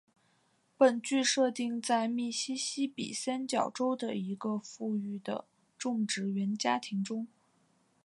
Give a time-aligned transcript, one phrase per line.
[0.77, 5.45] 本剧设定在密西西比三角洲的一个富裕的
[5.77, 7.27] 种植园家庭中。